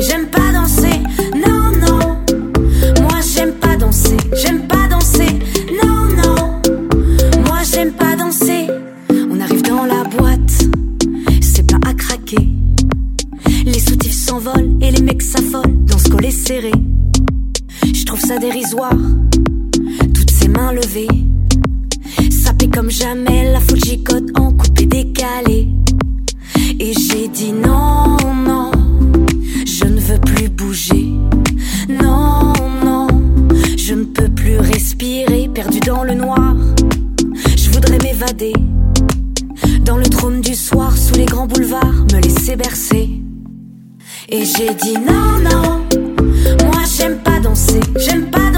j'aime 0.00 0.26
pas 0.26 0.52
danser, 0.52 1.00
non, 1.34 1.70
non. 1.80 1.98
Moi 3.02 3.20
j'aime 3.34 3.52
pas 3.52 3.76
danser, 3.76 4.16
j'aime 4.42 4.66
pas 4.66 4.88
danser, 4.88 5.38
non, 5.82 6.06
non. 6.16 6.60
Moi 7.46 7.58
j'aime 7.70 7.92
pas 7.92 8.16
danser. 8.16 8.66
On 9.30 9.40
arrive 9.40 9.62
dans 9.62 9.84
la 9.84 10.04
boîte, 10.04 10.68
c'est 11.40 11.66
plein 11.66 11.80
à 11.86 11.94
craquer. 11.94 12.48
Les 13.64 13.78
soutifs 13.78 14.14
s'envolent 14.14 14.76
et 14.80 14.90
les 14.90 15.02
mecs 15.02 15.22
s'affolent 15.22 15.84
dans 15.86 15.98
ce 15.98 16.08
collet 16.08 16.30
serré. 16.30 16.72
Je 17.92 18.04
trouve 18.04 18.20
ça 18.20 18.38
dérisoire, 18.38 18.96
toutes 20.14 20.30
ces 20.30 20.48
mains 20.48 20.72
levées. 20.72 21.08
Sapé 22.30 22.68
comme 22.68 22.90
jamais, 22.90 23.52
la 23.52 23.60
foule 23.60 23.80
gigote 23.80 24.30
en 24.38 24.52
coupé 24.52 24.86
décalé. 24.86 25.68
Et 26.78 26.92
j'ai 26.92 27.28
dit 27.28 27.52
non, 27.52 27.83
Dans 39.82 39.96
le 39.96 40.06
trône 40.06 40.40
du 40.40 40.56
soir, 40.56 40.96
sous 40.96 41.14
les 41.14 41.24
grands 41.24 41.46
boulevards, 41.46 42.04
me 42.12 42.20
laisser 42.20 42.56
bercer. 42.56 43.08
Et 44.28 44.44
j'ai 44.44 44.74
dit 44.74 44.94
non, 44.94 45.38
non, 45.38 45.84
moi 46.64 46.82
j'aime 46.96 47.18
pas 47.18 47.38
danser, 47.38 47.80
j'aime 47.96 48.30
pas 48.30 48.50
danser, 48.50 48.53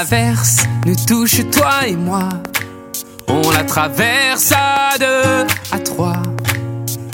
si 0.00 0.14
l'inverse 0.14 0.56
nous 0.86 0.94
touche, 1.06 1.40
toi 1.50 1.86
et 1.86 1.96
moi, 1.96 2.28
on 3.28 3.50
la 3.50 3.64
traverse 3.64 4.52
à 4.52 4.96
deux, 4.98 5.46
à 5.72 5.78
trois. 5.78 6.22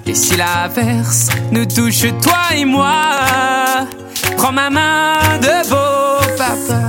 Et 0.06 0.14
si 0.14 0.36
l'inverse 0.36 1.28
nous 1.50 1.66
touche, 1.66 2.02
toi 2.22 2.56
et 2.56 2.64
moi, 2.64 2.94
prends 4.36 4.52
ma 4.52 4.70
main 4.70 5.38
de 5.40 5.68
beau 5.68 6.34
papa. 6.38 6.82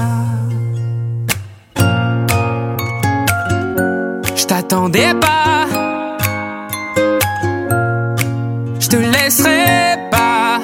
Je 4.36 4.46
t'attendais 4.46 5.14
pas, 5.16 5.66
je 8.80 8.88
te 8.88 8.98
laisserai 8.98 9.98
pas. 10.12 10.60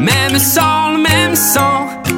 Même 0.00 0.38
sans 0.38 0.92
le 0.92 0.98
même 0.98 1.34
sang, 1.36 1.86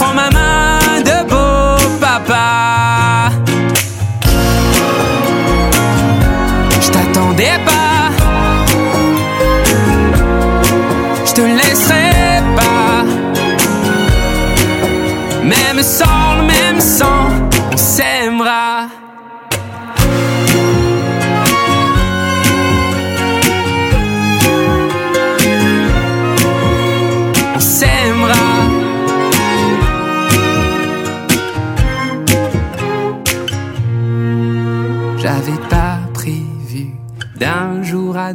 prends 0.00 0.14
ma 0.14 0.30
main 0.30 0.49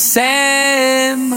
s'aime. 0.00 1.36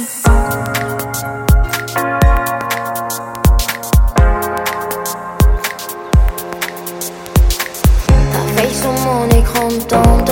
Ta 8.31 8.39
face 8.55 8.81
sur 8.81 8.91
mon 8.91 9.27
écran 9.29 9.67
tente. 9.89 10.31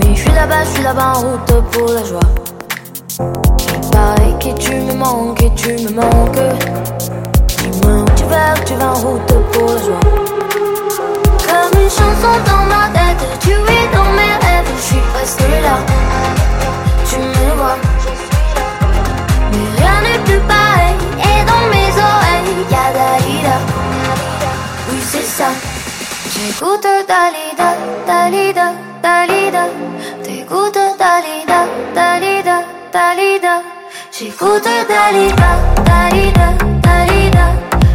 Mais 0.00 0.14
je 0.16 0.20
suis 0.20 0.32
là-bas, 0.32 0.64
je 0.64 0.70
suis 0.70 0.82
là-bas 0.82 1.12
en 1.14 1.20
route 1.20 1.70
pour 1.70 1.92
la 1.92 2.04
joie. 2.04 2.30
Il 3.20 3.90
paraît 3.92 4.36
que 4.40 4.58
tu 4.58 4.74
me 4.74 4.94
manques 4.94 5.42
et 5.42 5.54
tu 5.54 5.72
me 5.84 5.90
manques. 5.94 6.42
Dis-moi 7.58 8.00
où 8.00 8.06
tu 8.16 8.24
vas, 8.24 8.54
tu 8.66 8.74
vas 8.74 8.90
en 8.90 8.94
route 8.94 9.34
pour 9.52 9.66
la 9.66 9.78
joie. 9.78 10.00
Comme 11.46 11.80
une 11.80 11.88
chanson 11.88 12.34
dans 12.46 12.64
ma 12.66 12.88
tête, 12.92 13.22
tu 13.40 13.50
es 13.50 13.86
dans 13.94 14.10
mes 14.18 14.34
rêves, 14.44 14.70
je 14.76 14.82
suis 14.82 15.02
resté 15.16 15.44
là. 15.62 15.78
Rien 19.76 20.00
n'est 20.02 20.18
plus 20.24 20.40
pareil. 20.40 20.96
Et 21.18 21.44
dans 21.44 21.66
mes 21.68 21.92
oreilles, 22.10 22.64
y'a 22.70 22.86
Dalida. 22.96 23.56
Oui, 24.88 24.98
c'est 25.02 25.22
ça. 25.22 25.50
J'écoute 26.32 26.86
Dalida, 27.06 27.76
Dalida, 28.06 28.72
Dalida. 29.02 29.64
T'écoutes 30.22 30.78
Dalida, 30.98 31.66
Dalida, 31.94 32.56
Dalida. 32.92 33.62
J'écoute 34.10 34.64
Dalida, 34.64 35.50
Dalida, 35.84 36.48
Dalida. 36.82 37.46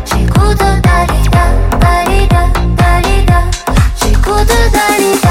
J'écoute 0.06 0.58
Dalida, 0.88 1.46
Dalida, 1.82 2.42
Dalida. 2.78 3.40
J'écoute 4.00 4.48
Dalida. 4.74 5.25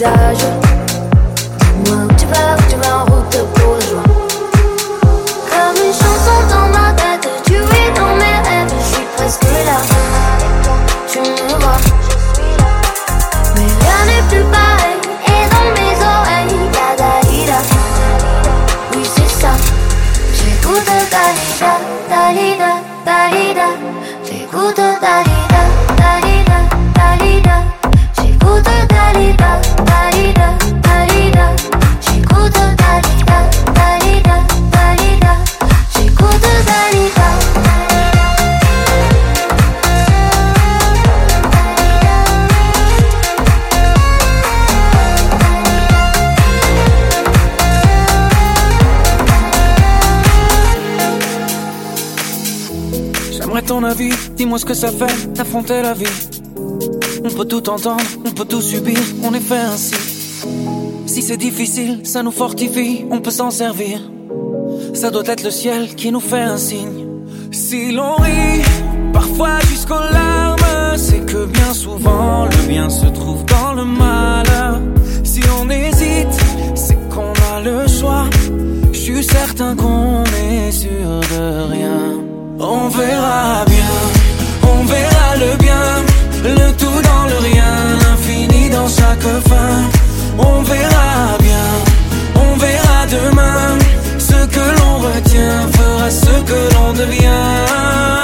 Tous 0.00 0.49
ça 54.80 54.90
fait 54.90 55.34
d'affronter 55.34 55.82
la 55.82 55.92
vie. 55.92 56.06
On 57.22 57.28
peut 57.28 57.44
tout 57.44 57.68
entendre, 57.68 58.02
on 58.24 58.30
peut 58.30 58.46
tout 58.46 58.62
subir, 58.62 58.98
on 59.22 59.34
est 59.34 59.46
fait 59.50 59.58
ainsi. 59.58 59.94
Si 61.04 61.20
c'est 61.20 61.36
difficile, 61.36 62.00
ça 62.04 62.22
nous 62.22 62.30
fortifie, 62.30 63.04
on 63.10 63.20
peut 63.20 63.30
s'en 63.30 63.50
servir. 63.50 64.00
Ça 64.94 65.10
doit 65.10 65.26
être 65.26 65.44
le 65.44 65.50
ciel 65.50 65.94
qui 65.96 66.10
nous 66.10 66.20
fait 66.20 66.40
un 66.40 66.56
signe. 66.56 67.04
Si 67.52 67.92
l'on 67.92 68.14
rit, 68.16 68.62
parfois 69.12 69.60
jusqu'aux 69.68 70.06
larmes, 70.18 70.96
c'est 70.96 71.26
que 71.26 71.44
bien 71.44 71.74
souvent 71.74 72.46
le 72.46 72.66
bien 72.66 72.88
se 72.88 73.04
trouve 73.04 73.44
dans 73.44 73.74
le 73.74 73.84
mal. 73.84 74.46
Si 75.24 75.42
on 75.60 75.68
hésite, 75.68 76.36
c'est 76.74 76.98
qu'on 77.10 77.32
a 77.52 77.60
le 77.62 77.86
choix. 77.86 78.24
Je 78.92 78.98
suis 78.98 79.24
certain 79.24 79.76
qu'on 79.76 80.24
est 80.24 80.72
sûr 80.72 81.20
de 81.32 81.70
rien. 81.70 82.30
On 82.58 82.88
verra 82.88 83.64
bien, 83.66 84.09
le 85.40 85.56
bien, 85.56 85.86
le 86.44 86.70
tout 86.72 87.00
dans 87.08 87.24
le 87.32 87.38
rien, 87.48 87.72
l'infini 88.02 88.68
dans 88.68 88.88
chaque 88.88 89.30
fin. 89.48 89.72
On 90.38 90.62
verra 90.62 91.38
bien, 91.40 91.68
on 92.34 92.56
verra 92.56 93.06
demain, 93.06 93.78
ce 94.18 94.46
que 94.54 94.64
l'on 94.78 94.94
retient 94.98 95.60
fera 95.76 96.10
ce 96.10 96.34
que 96.48 96.74
l'on 96.74 96.92
devient. 96.92 98.19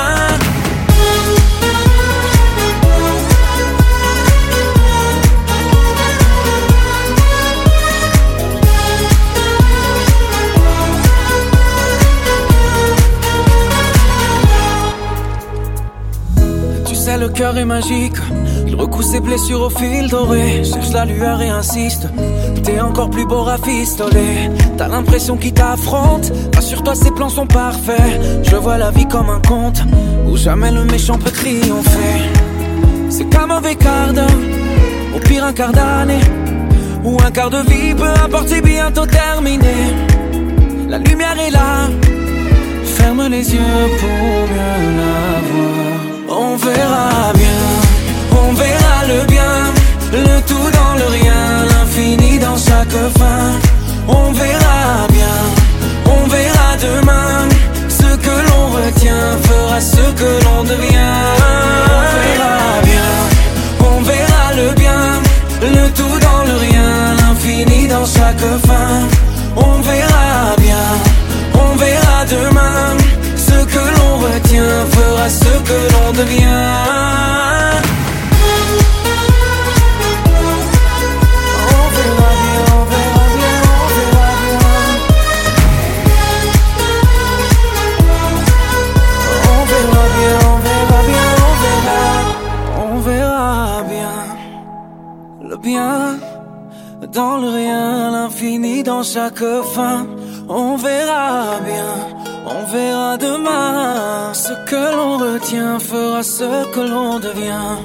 Le 17.26 17.32
cœur 17.32 17.58
est 17.58 17.64
magique. 17.64 18.16
Il 18.68 18.76
recoue 18.76 19.02
ses 19.02 19.20
blessures 19.20 19.62
au 19.62 19.70
fil 19.70 20.08
doré. 20.08 20.62
Cherche 20.62 20.92
la 20.92 21.04
lueur 21.04 21.42
et 21.42 21.48
insiste. 21.48 22.06
T'es 22.62 22.78
encore 22.80 23.10
plus 23.10 23.26
beau 23.26 23.42
rafistolé. 23.42 24.50
T'as 24.76 24.88
l'impression 24.88 25.36
qu'il 25.36 25.52
t'affronte. 25.52 26.30
Rassure-toi, 26.54 26.94
ses 26.94 27.10
plans 27.10 27.28
sont 27.28 27.46
parfaits. 27.46 28.44
Je 28.44 28.56
vois 28.56 28.78
la 28.78 28.90
vie 28.90 29.08
comme 29.08 29.28
un 29.28 29.40
conte 29.40 29.82
où 30.28 30.36
jamais 30.36 30.70
le 30.70 30.84
méchant 30.84 31.18
peut 31.18 31.30
triompher. 31.30 32.18
C'est 33.08 33.28
comme 33.34 33.50
un 33.50 33.60
quart 33.74 34.12
d'heure, 34.12 34.40
au 35.16 35.18
pire 35.18 35.44
un 35.44 35.52
quart 35.52 35.72
d'année. 35.72 36.24
Ou 37.04 37.16
un 37.26 37.30
quart 37.32 37.50
de 37.50 37.62
vie, 37.70 37.94
peu 37.94 38.10
importe, 38.24 38.54
bientôt 38.62 39.06
terminé. 39.06 39.76
La 40.88 40.98
lumière 40.98 41.38
est 41.40 41.50
là. 41.50 41.88
Ferme 42.84 43.26
les 43.28 43.52
yeux 43.52 43.84
pour 43.98 44.08
mieux 44.52 44.86
la 45.00 45.40
voir. 45.50 45.95
On 46.39 46.55
verra 46.57 47.32
bien, 47.32 47.62
on 48.30 48.53
verra 48.53 48.97
le 49.09 49.24
bien, 49.26 49.72
le 50.12 50.41
tout 50.43 50.70
dans 50.78 50.95
le 51.01 51.07
rien, 51.18 51.64
l'infini 51.70 52.39
dans 52.39 52.59
chaque 52.59 52.99
fin. 53.18 53.53
On 54.07 54.32
verra 54.32 55.07
bien, 55.16 55.37
on 56.05 56.28
verra 56.28 56.68
demain, 56.89 57.49
ce 57.89 58.16
que 58.24 58.37
l'on 58.49 58.66
retient 58.78 59.28
fera 59.49 59.80
ce 59.80 60.05
que 60.20 60.45
l'on 60.45 60.62
devient. 60.64 61.16
On 61.89 62.05
verra 62.18 62.82
bien, 62.91 63.11
on 63.91 64.03
verra 64.03 64.47
le 64.61 64.74
bien, 64.74 65.05
le 65.62 65.89
tout 65.99 66.18
dans 66.26 66.45
le 66.45 66.57
rien, 66.66 67.16
l'infini 67.20 67.89
dans 67.89 68.05
chaque 68.05 68.47
fin. 68.66 68.93
On 69.57 69.80
verra 69.80 70.55
bien, 70.59 70.87
on 71.55 71.76
verra 71.76 72.26
demain, 72.28 72.95
que 73.76 73.84
l'on 73.96 74.14
retient 74.26 74.76
fera 74.96 75.28
ce 75.28 75.52
que 75.68 75.78
l'on 75.92 76.08
devient. 76.20 76.72
On 81.76 81.86
verra 81.96 82.30
bien, 82.44 82.64
on 82.78 82.84
verra 82.92 83.24
bien, 83.38 83.56
on 83.82 83.88
verra 83.96 84.28
bien. 84.42 84.70
On 89.52 89.62
verra 89.72 90.04
bien, 90.16 90.36
on 90.50 90.58
verra 90.66 91.00
bien, 91.10 91.28
on 91.48 91.54
verra. 91.64 92.04
On 92.86 92.96
verra 93.08 93.82
bien. 93.94 94.16
Le 95.50 95.56
bien 95.56 95.96
dans 97.12 97.36
le 97.42 97.48
rien, 97.48 98.10
l'infini 98.10 98.82
dans 98.82 99.02
chaque 99.02 99.46
fin. 99.74 100.06
On 100.48 100.76
verra 100.76 101.60
bien, 101.64 101.90
verra 102.76 103.16
demain. 103.16 104.32
Ce 104.34 104.52
que 104.68 104.82
l'on 104.96 105.16
retient 105.26 105.78
fera 105.78 106.22
ce 106.22 106.50
que 106.72 106.80
l'on 106.80 107.18
devient. 107.18 107.76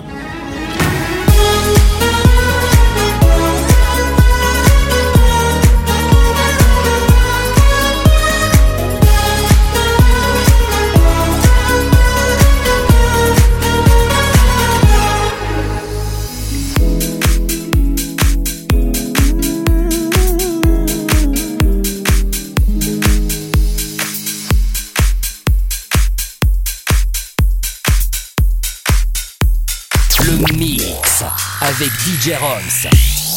Le 30.32 30.56
mix 30.56 31.24
avec 31.60 31.90
DJ 31.90 32.38
Roms. 32.40 33.31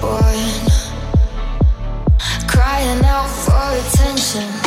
born, 0.00 0.22
crying 2.46 3.04
out 3.04 3.28
for 3.28 3.88
attention. 3.88 4.61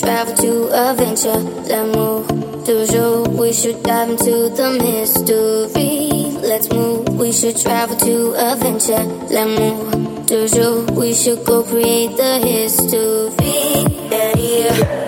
Travel 0.00 0.34
to 0.36 0.70
adventure. 0.72 1.38
Let's 1.68 1.96
move. 1.96 2.26
Toujours, 2.64 3.28
we 3.28 3.52
should 3.52 3.82
dive 3.82 4.10
into 4.10 4.48
the 4.50 4.70
mystery. 4.82 6.32
Let's 6.40 6.68
move. 6.70 7.08
We 7.18 7.32
should 7.32 7.56
travel 7.56 7.96
to 7.96 8.34
adventure. 8.34 9.04
Let's 9.30 9.60
move. 9.60 10.26
Toujours, 10.26 10.90
we 10.90 11.14
should 11.14 11.44
go 11.44 11.62
create 11.62 12.16
the 12.16 12.38
history. 12.38 13.38
Yeah, 14.10 14.36
yeah. 14.36 15.05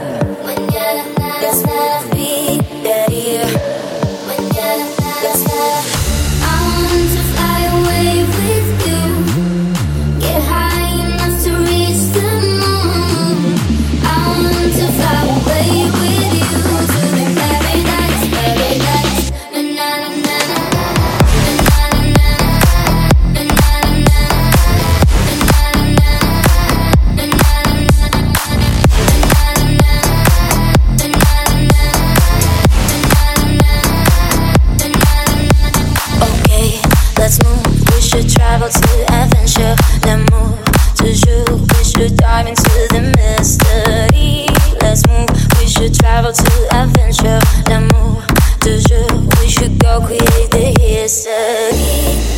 Travel 38.59 38.81
to 38.81 39.13
adventure. 39.13 39.77
Let's 40.05 40.31
move. 40.33 40.59
Toujours, 40.97 41.61
we 41.61 41.85
should 41.85 42.17
dive 42.17 42.47
into 42.49 42.63
the 42.91 43.15
mystery. 43.17 44.47
Let's 44.81 45.07
move. 45.07 45.29
We 45.61 45.67
should 45.69 45.95
travel 45.95 46.33
to 46.33 46.69
adventure. 46.75 47.39
Let's 47.69 47.93
move. 47.95 48.27
Toujours, 48.59 49.13
we 49.41 49.49
should 49.49 49.79
go 49.79 50.01
create 50.01 50.51
the 50.51 50.75
history. 50.81 51.33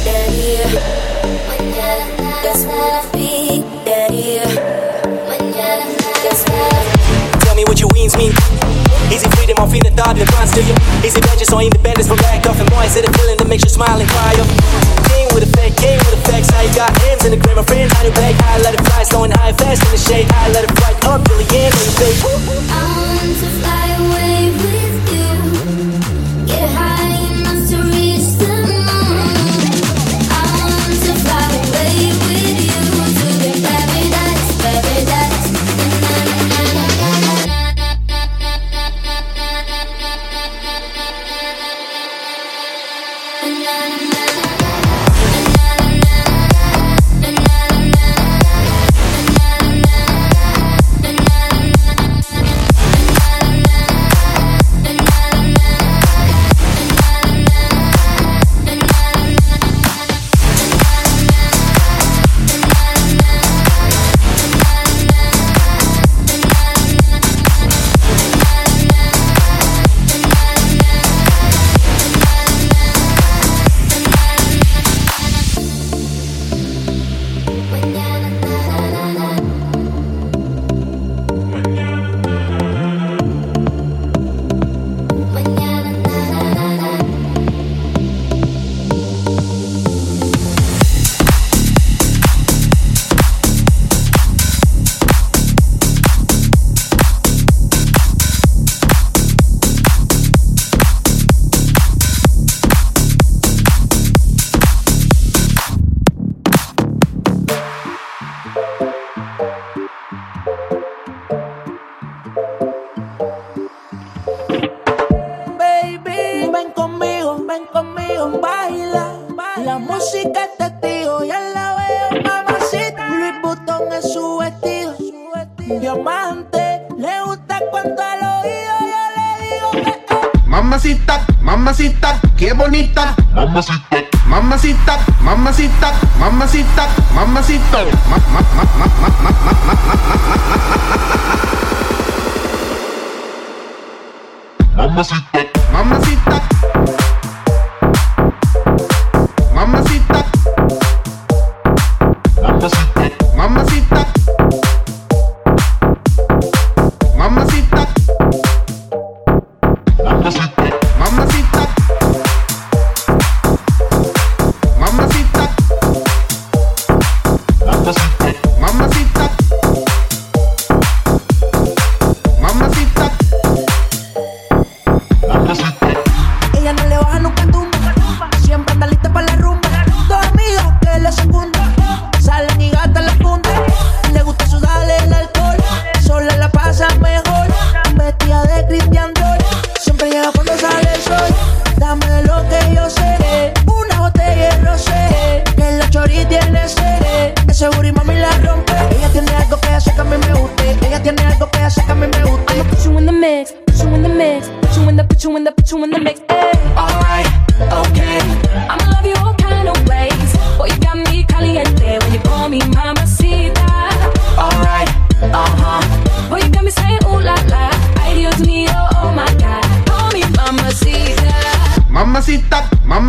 Yeah, 0.05 0.28
yeah. 0.30 0.68
Mañana, 1.48 2.44
let's 2.44 2.64
not 2.64 3.12
be. 3.14 3.64
Yeah, 3.86 4.12
yeah. 4.12 4.44
Mañana, 5.24 5.86
let's 6.24 6.47
not 6.47 7.40
Tell 7.40 7.55
me 7.55 7.64
what 7.64 7.80
your 7.80 7.88
wings 7.94 8.14
mean. 8.16 8.32
It 9.11 9.27
freedom 9.35 9.59
or 9.59 9.66
feeling 9.66 9.95
thought 9.99 10.15
in 10.15 10.23
advance 10.23 10.55
to 10.55 10.62
you? 10.62 10.74
It 11.03 11.11
vengeance 11.11 11.53
or 11.53 11.61
independence 11.61 12.07
from 12.07 12.19
lack 12.23 12.47
of? 12.47 12.55
And 12.55 12.70
is 12.87 12.95
it 12.95 13.05
a 13.05 13.12
feeling 13.12 13.37
that 13.39 13.49
makes 13.49 13.65
you 13.66 13.70
smile 13.70 13.99
and 13.99 14.09
cry 14.09 14.39
up? 14.39 14.49
Came 15.11 15.28
with 15.35 15.43
effect, 15.43 15.77
came 15.82 15.99
with 15.99 16.15
effects. 16.23 16.51
Now 16.55 16.62
you 16.62 16.73
got 16.74 16.95
hands 17.03 17.24
in 17.27 17.35
the 17.35 17.41
grave, 17.43 17.57
my 17.57 17.66
friend. 17.66 17.91
How 17.91 18.07
you 18.07 18.15
back? 18.15 18.39
I 18.39 18.62
let 18.62 18.74
it 18.74 18.82
fly, 18.87 19.03
slowing 19.03 19.32
high 19.32 19.53
fast 19.53 19.82
in 19.82 19.91
the 19.91 19.99
shade. 19.99 20.31
I 20.31 20.51
let 20.55 20.62
it 20.62 20.73
fly 20.78 20.95
up 21.11 21.27
till 21.27 21.39
the 21.43 21.47
end 21.59 21.74
of 21.74 21.82
your 21.82 21.97
face. 21.99 22.89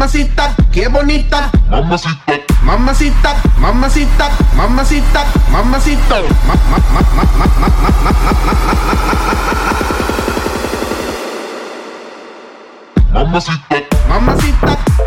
mamacita, 0.01 0.55
qué 0.71 0.87
bonita. 0.87 1.51
Mamacita, 1.69 2.33
mamacita, 2.63 3.35
mamacita, 3.59 4.31
mamacita, 4.55 5.25
mamacito. 5.51 6.23
Ma, 6.47 6.55
ma, 6.71 6.77
ma, 6.91 7.01
ma, 7.13 7.23
ma, 7.37 7.45
ma, 7.45 7.45
ma, 7.59 7.91
ma, 8.01 8.11
ma, 8.11 8.33
ma, 8.33 8.61
Mamacita, 13.13 13.77
mamacita. 14.09 15.00